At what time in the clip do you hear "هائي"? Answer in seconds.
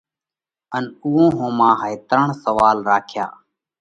1.79-1.95